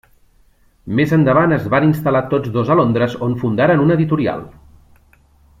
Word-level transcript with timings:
Més 0.99 1.13
endavant 1.17 1.53
es 1.57 1.67
van 1.75 1.85
instal·lar 1.89 2.23
tots 2.33 2.53
dos 2.57 2.73
a 2.73 2.79
Londres 2.81 3.15
on 3.29 3.39
fundaren 3.45 3.85
una 3.87 3.99
editorial. 4.01 4.47